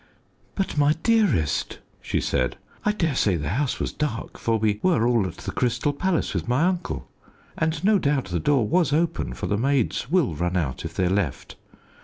"But, 0.55 0.79
my 0.79 0.93
dearest," 1.03 1.77
she 2.01 2.19
said, 2.21 2.57
"I 2.83 2.91
dare 2.91 3.13
say 3.13 3.35
the 3.35 3.49
house 3.49 3.79
was 3.79 3.93
dark, 3.93 4.39
for 4.39 4.57
we 4.57 4.79
were 4.81 5.05
all 5.05 5.27
at 5.27 5.37
the 5.37 5.51
Crystal 5.51 5.93
Palace 5.93 6.33
with 6.33 6.47
my 6.47 6.63
uncle, 6.63 7.07
and 7.55 7.83
no 7.83 7.99
doubt 7.99 8.25
the 8.29 8.39
door 8.39 8.67
was 8.67 8.91
open, 8.93 9.35
for 9.35 9.45
the 9.45 9.59
maids 9.59 10.09
will 10.09 10.33
run 10.33 10.57
out 10.57 10.83
if 10.85 10.95
they're 10.95 11.07
left. 11.07 11.55